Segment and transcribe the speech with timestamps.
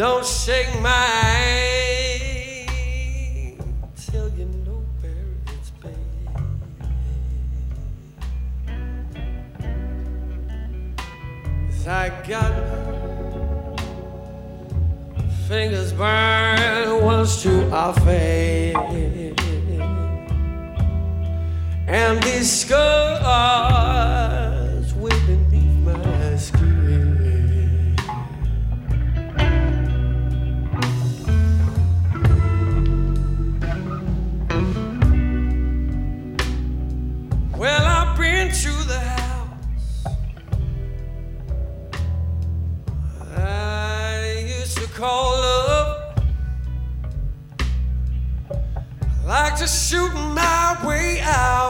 [0.00, 2.72] Don't shake my hand
[3.96, 5.12] till you know where
[5.52, 6.00] it's been.
[11.86, 12.54] I got
[15.46, 18.16] fingers burned once too often,
[21.86, 24.29] and these scars
[51.00, 51.69] way out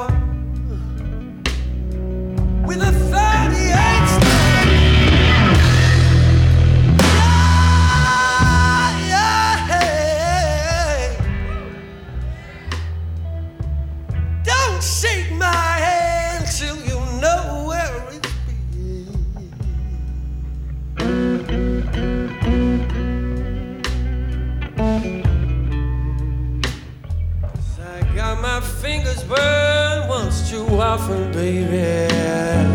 [31.09, 32.69] baby.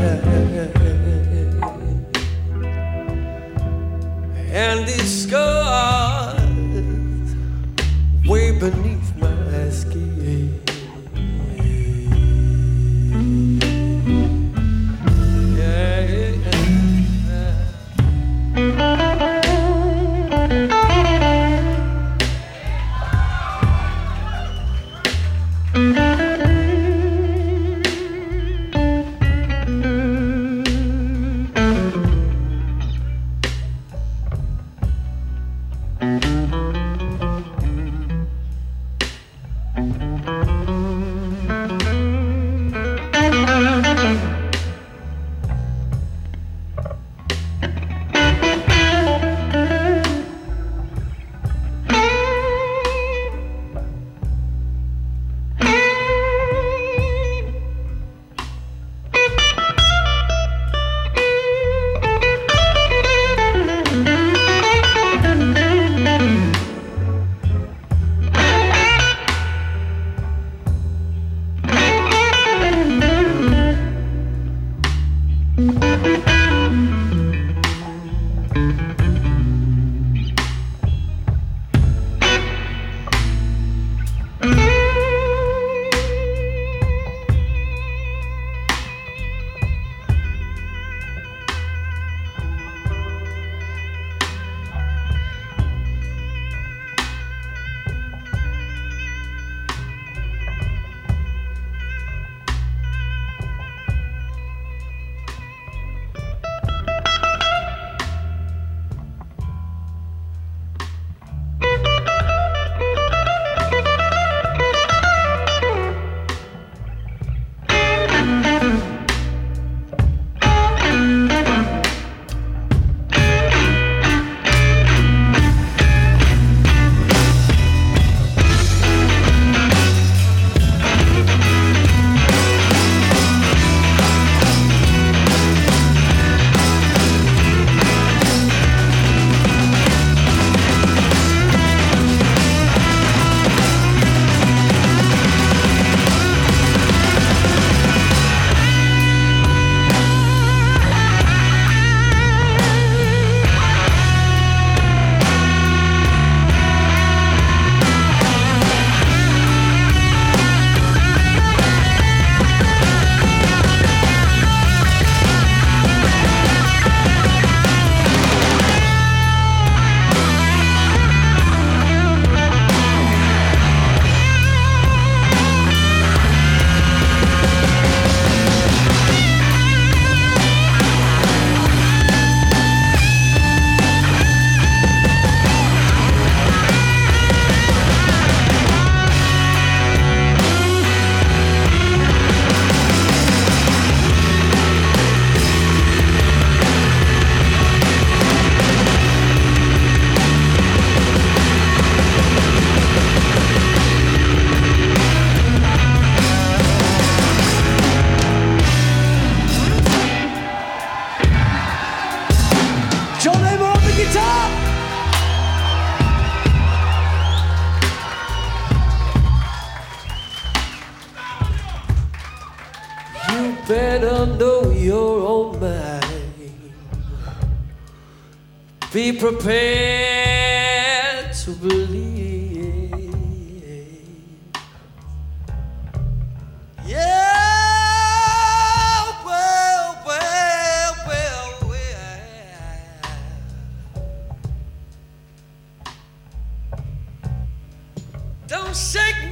[248.75, 249.29] Shake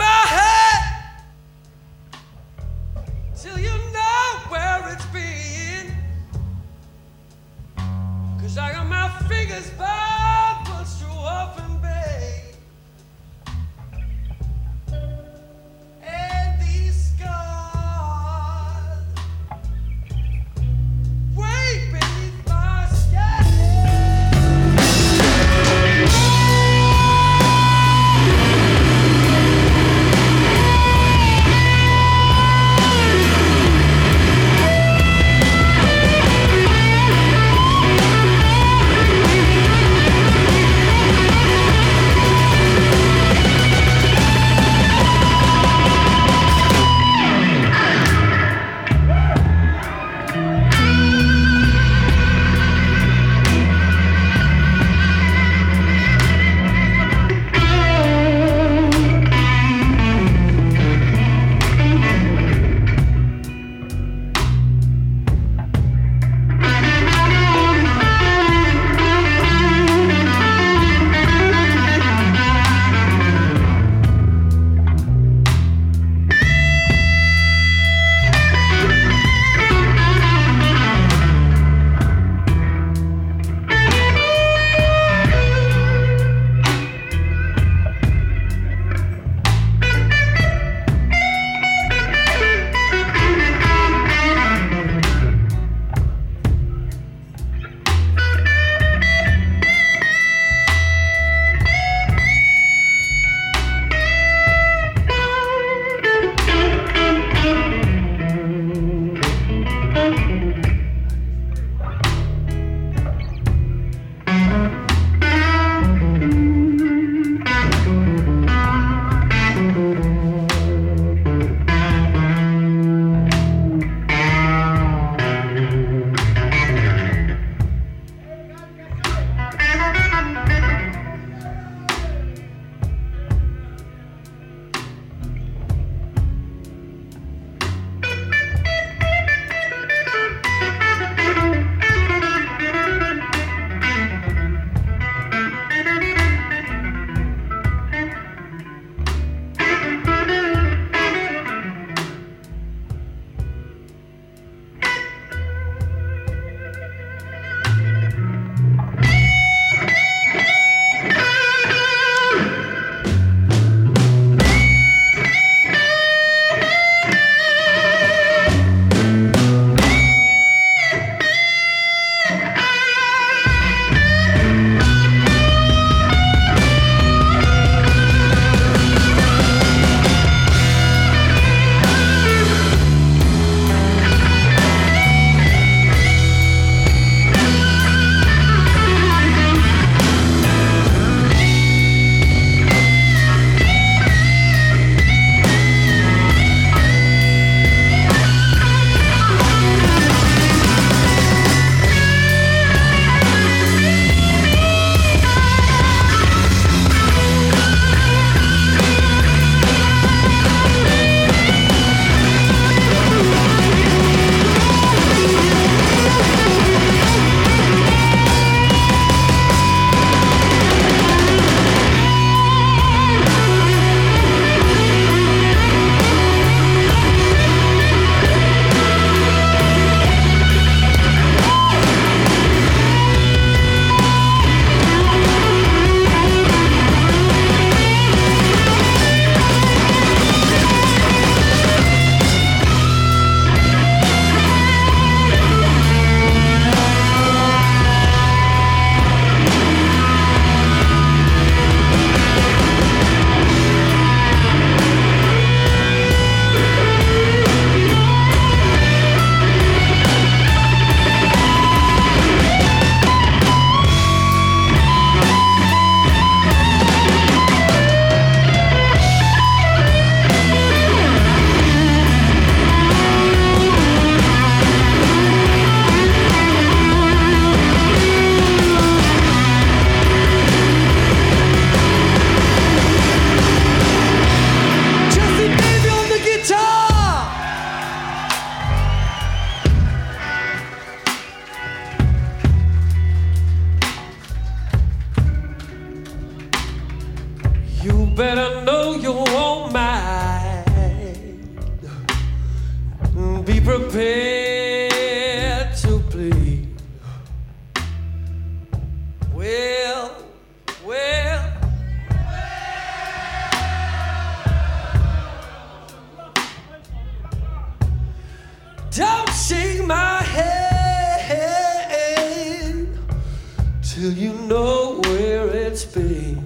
[324.23, 326.41] you know where it's been.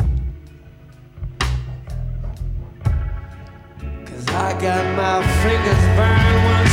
[4.03, 6.66] Cause I got my fingers burned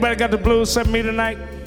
[0.00, 1.59] Anybody got the blues set me tonight?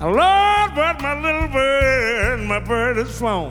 [0.00, 3.50] Oh, Lord, but my little bird, my bird is flown.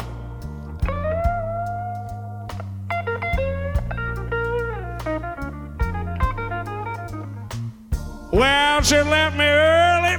[8.31, 10.17] Well, she left me early.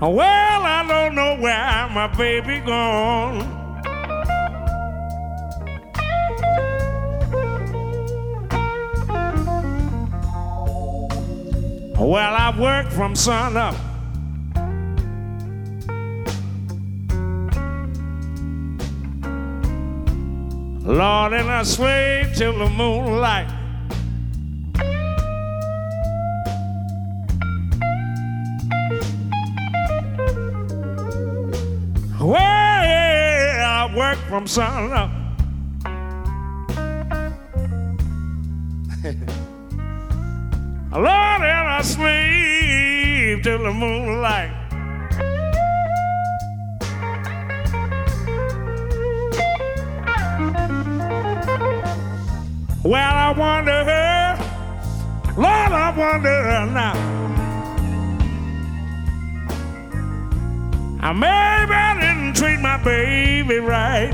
[0.00, 3.57] Well, I don't know where my baby gone.
[12.08, 13.74] Well, I've worked from sun up.
[20.86, 23.50] Lord, and I slaved till the moonlight.
[32.18, 35.10] Well, I worked from sun up.
[40.90, 41.37] Lord,
[41.78, 44.50] I sleep till the moonlight.
[52.82, 53.84] Well, I wonder,
[55.36, 56.96] Lord, I wonder now.
[61.00, 64.12] I maybe I didn't treat my baby right.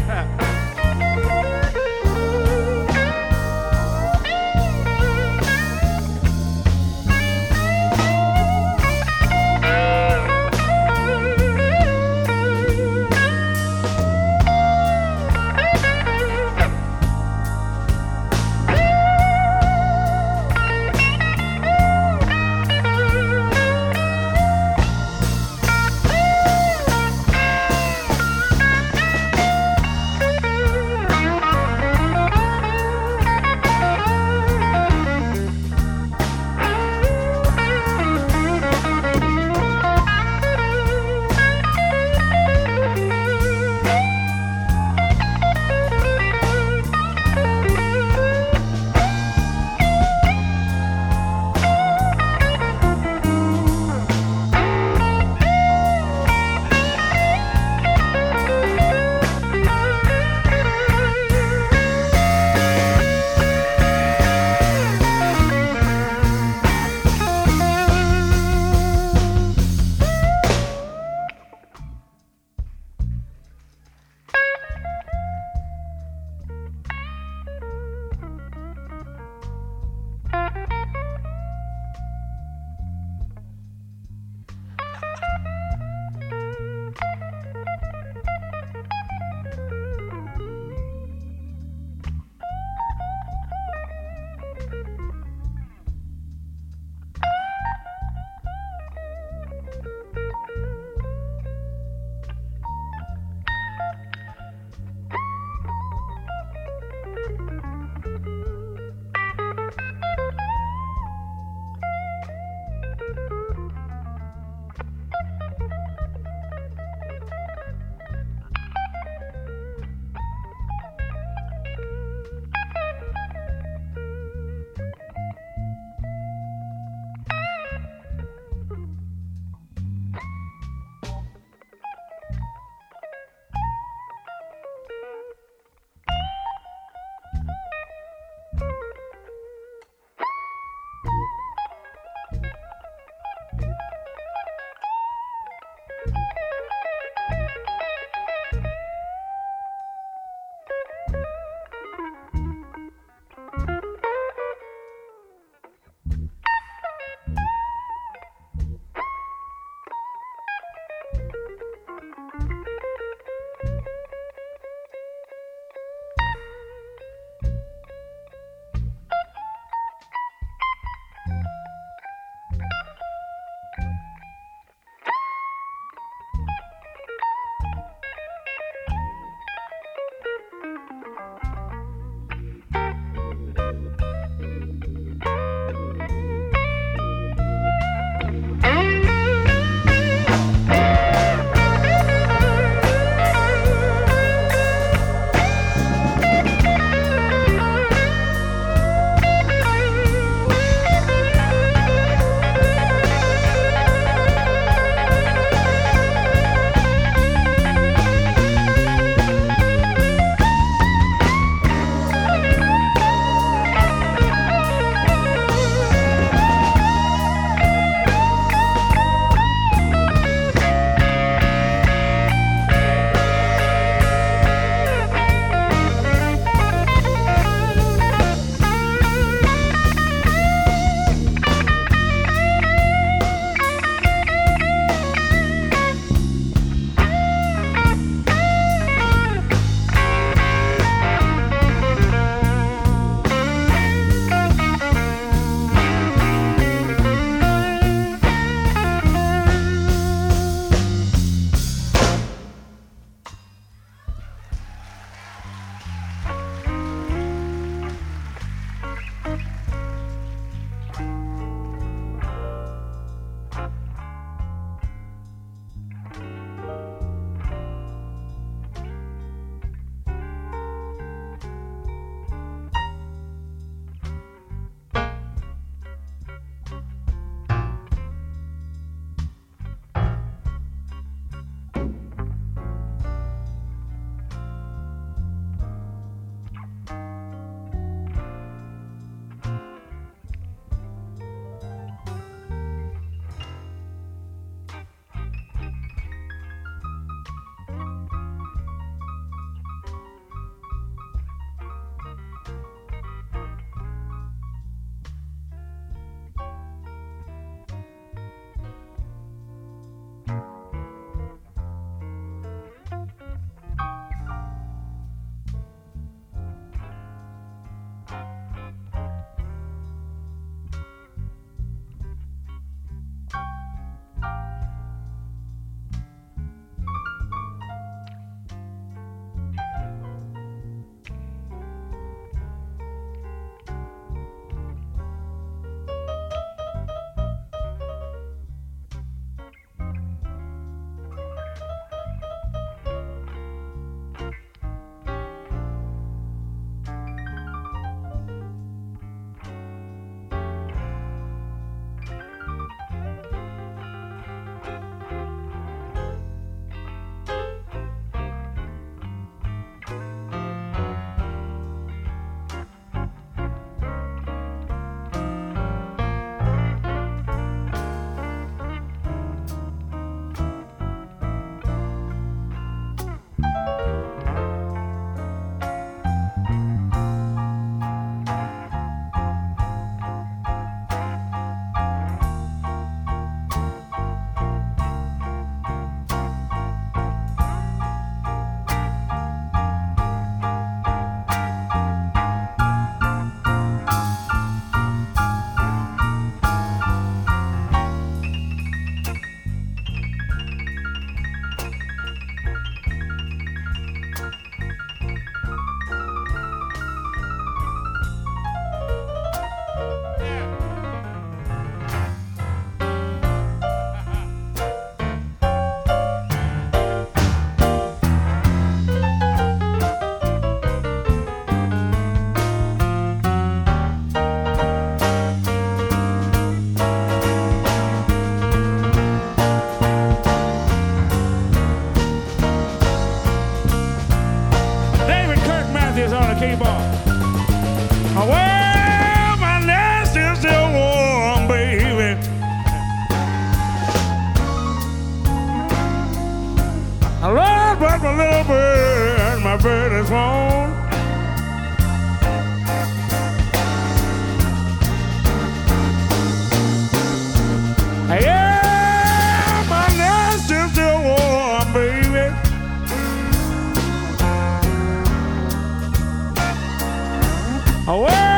[467.86, 468.33] Well,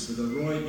[0.00, 0.59] visada groji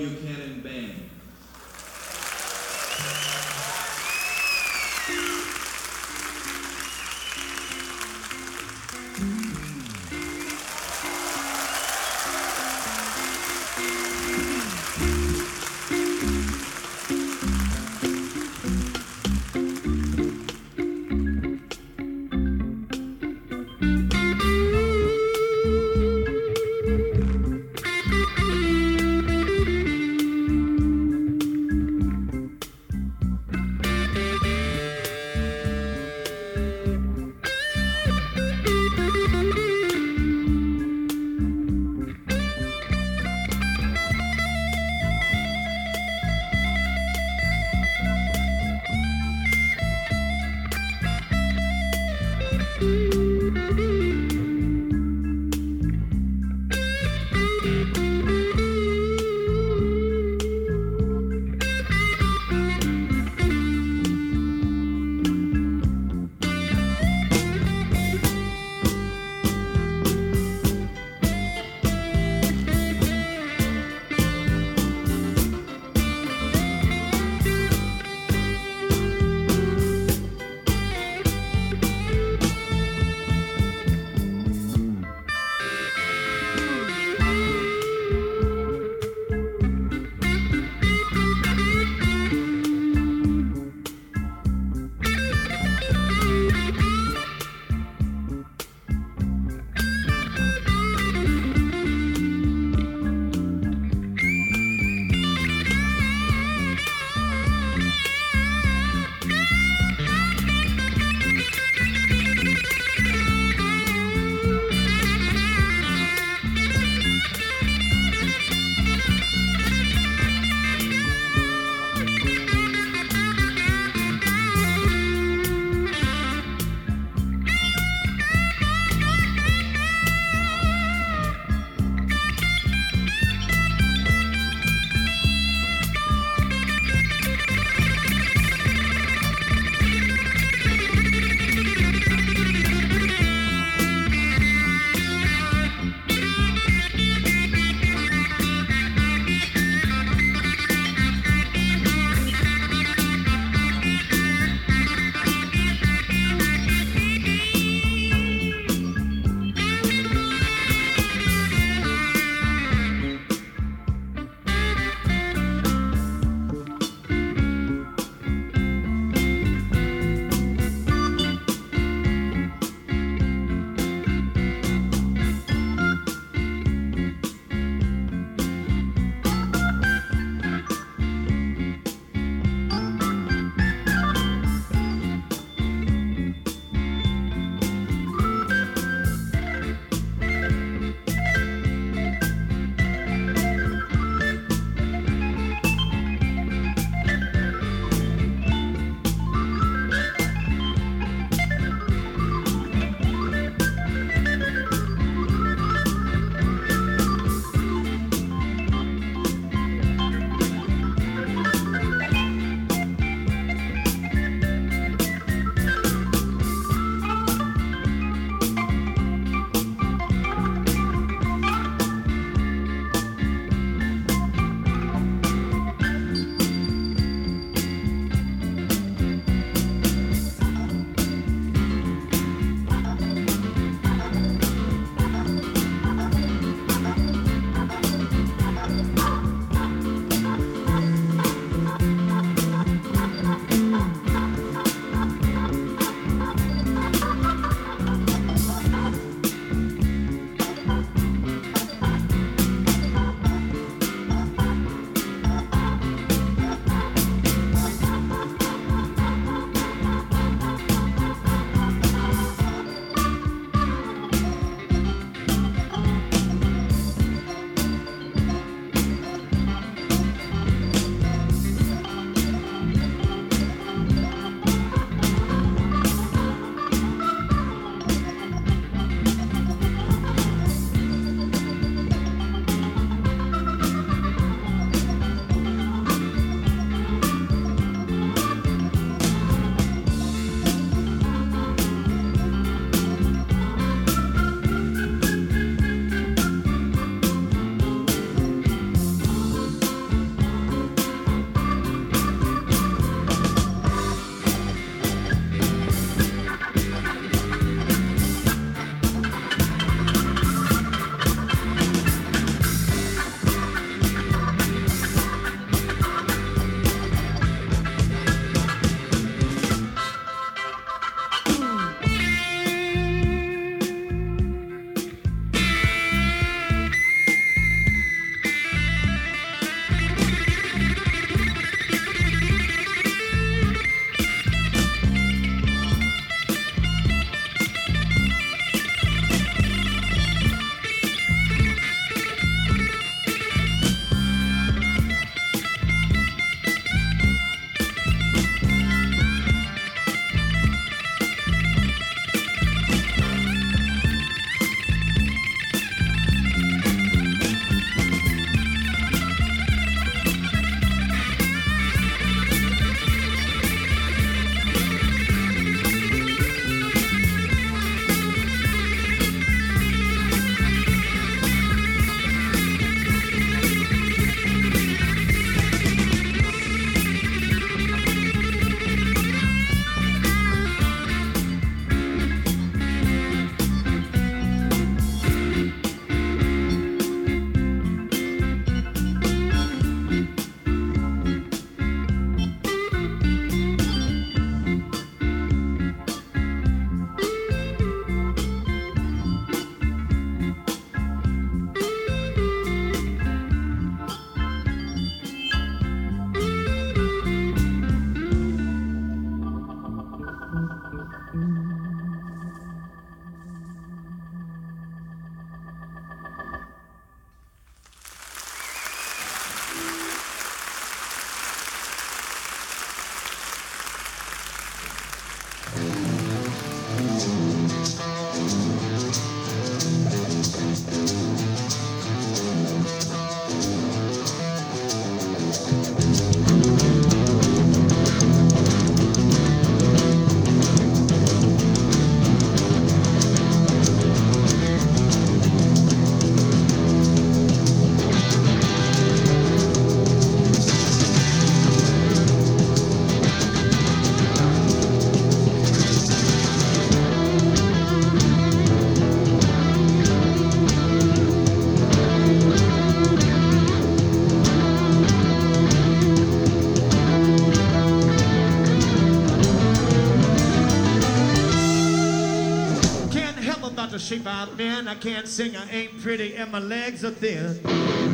[474.02, 474.68] 25 men.
[474.68, 477.40] I can't sing, I ain't pretty, and my legs are thin.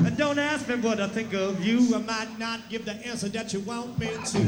[0.05, 1.93] And don't ask me what I think of you.
[1.93, 4.47] I might not give the answer that you want me to.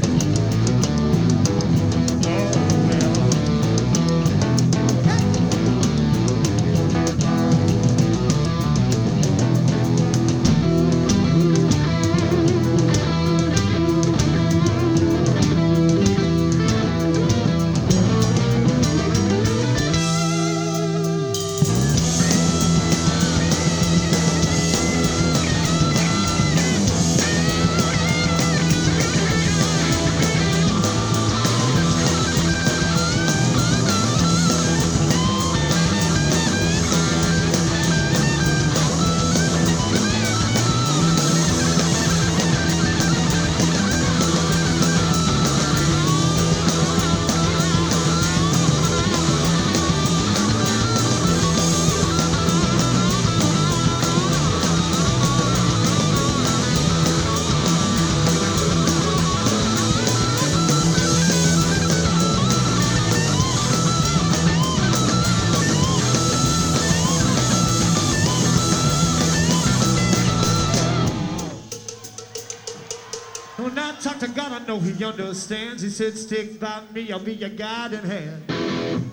[74.99, 75.81] He understands.
[75.81, 78.43] He said, Stick by me, I'll be your guiding hand.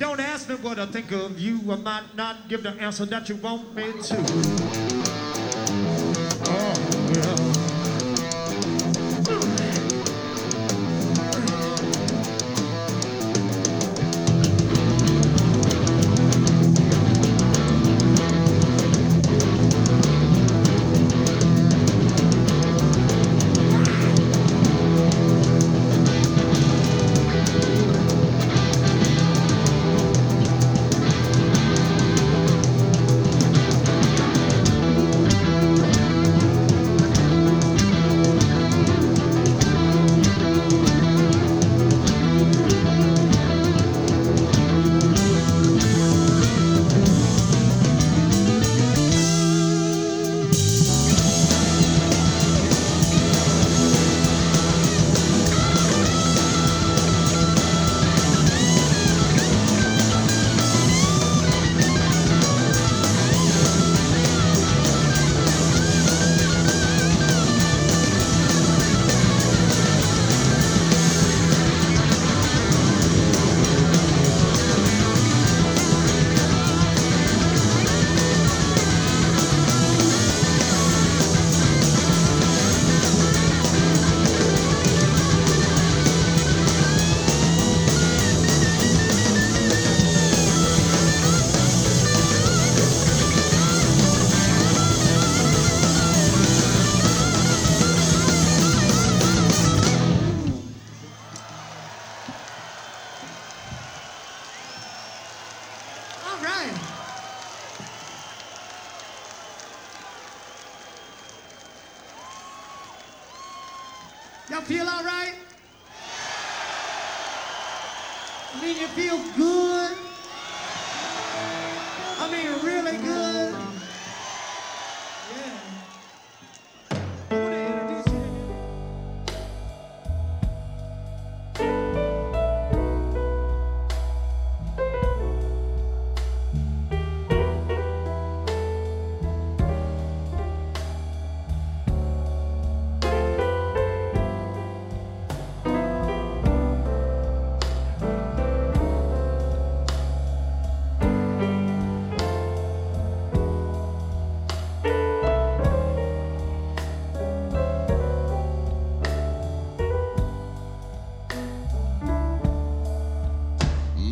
[0.01, 1.61] Don't ask me what I think of you.
[1.71, 5.26] I might not give the answer that you want me to.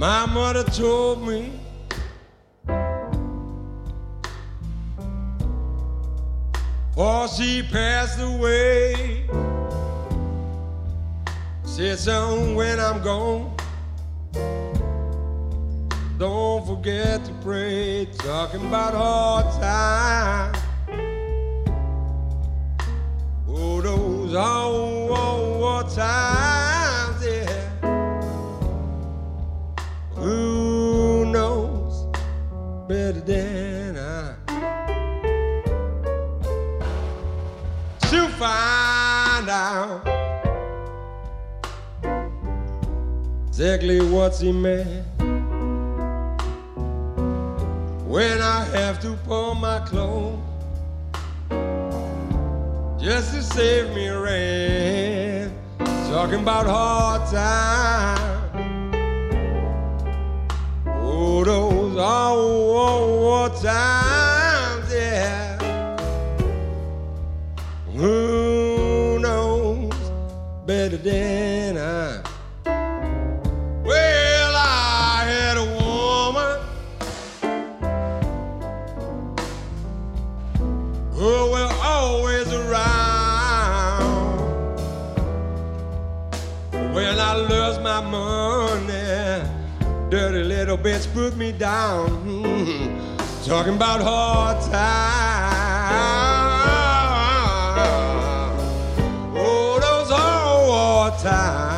[0.07, 1.51] My mother told me
[6.91, 9.27] before she passed away.
[11.63, 13.57] Said, son, when I'm gone,
[16.19, 18.07] don't forget to pray.
[18.19, 20.59] Talking about hard times.
[23.49, 26.54] Oh, those old, old war times,
[43.65, 45.07] exactly what's he meant
[48.07, 50.39] when I have to pull my clothes
[53.01, 55.51] just to save me rain.
[55.79, 58.55] Talking about hard times.
[60.87, 65.57] Oh, those war times, yeah.
[67.95, 69.95] Who knows
[70.67, 71.54] better than
[90.77, 92.09] little bitch put me down.
[93.45, 94.73] Talking about hard times.
[99.37, 101.74] Oh, those hard times.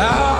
[0.00, 0.39] Times.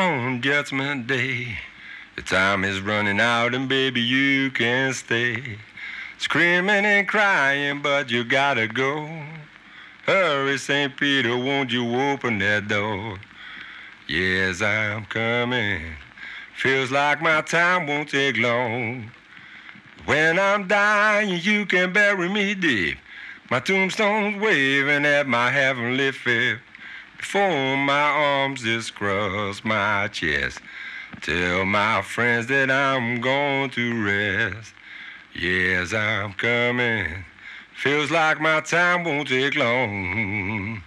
[0.00, 1.58] on Judgment Day?
[2.16, 5.58] The time is running out, and baby, you can't stay.
[6.18, 9.08] Screaming and crying, but you gotta go.
[10.06, 10.96] Hurry, St.
[10.96, 13.18] Peter, won't you open that door?
[14.08, 15.80] Yes, I'm coming.
[16.56, 19.10] Feels like my time won't take long.
[20.06, 22.98] When I'm dying, you can bury me deep.
[23.50, 26.60] My tombstone's waving at my heavenly fifth.
[27.18, 30.60] Before my arms just cross my chest.
[31.20, 34.74] Tell my friends that I'm going to rest.
[35.34, 37.24] Yes, I'm coming.
[37.74, 40.82] Feels like my time won't take long.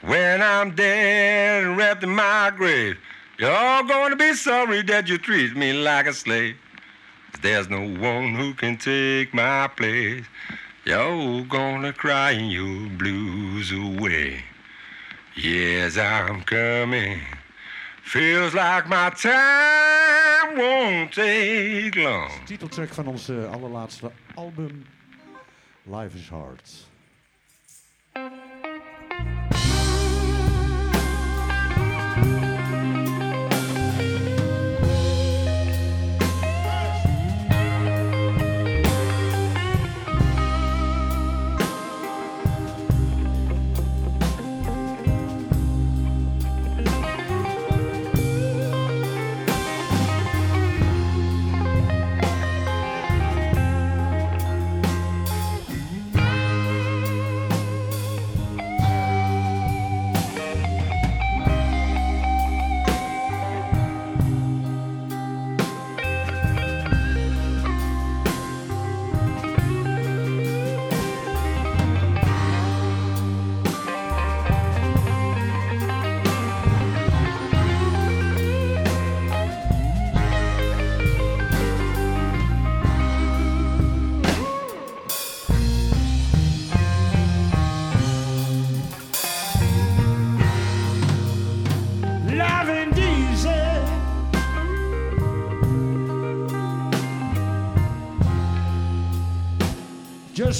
[0.00, 2.98] When I'm dead and wrapped in my grave,
[3.38, 6.56] you're all gonna be sorry that you treat me like a slave.
[7.42, 10.24] There's no one who can take my place.
[10.84, 14.44] You're gonna cry your blues away.
[15.36, 17.20] Yes, I'm coming.
[18.02, 22.30] Feels like my time won't take long.
[22.46, 24.86] Titeltrack van ons allerlaatste album,
[25.82, 26.60] Life is Hard.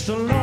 [0.06, 0.33] A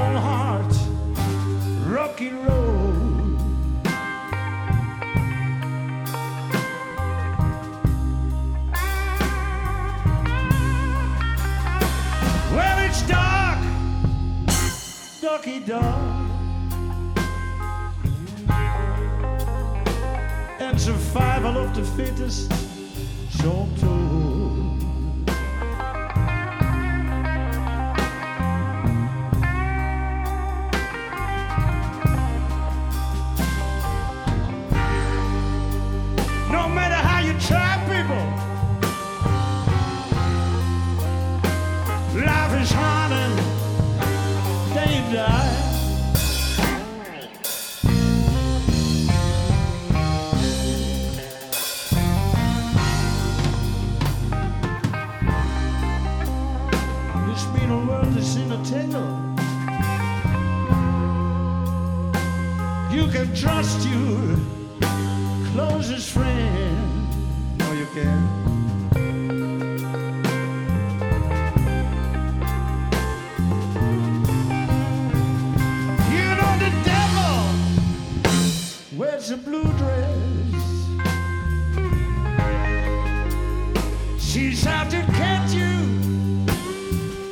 [84.32, 86.46] She's out to catch you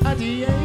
[0.06, 0.59] at the end.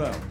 [0.00, 0.21] Dank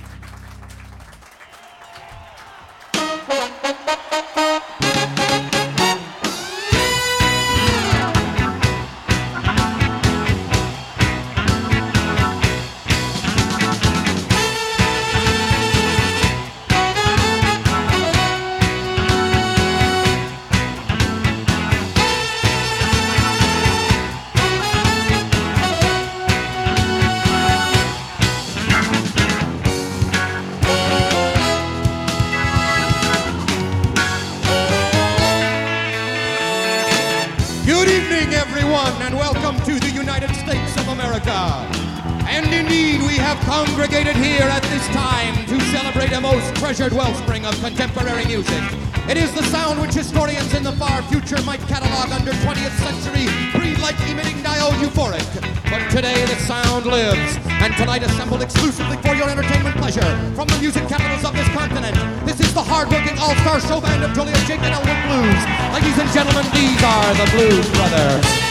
[47.71, 48.63] contemporary music.
[49.07, 53.25] It is the sound which historians in the far future might catalog under 20th century
[53.55, 55.23] breed-like emitting diode euphoric.
[55.71, 60.59] But today the sound lives, and tonight assembled exclusively for your entertainment pleasure from the
[60.59, 61.95] music capitals of this continent.
[62.25, 65.41] This is the hard-working all-star show band of Joliet Jake and Elwood Blues.
[65.71, 68.50] Ladies and gentlemen, these are the Blues Brothers.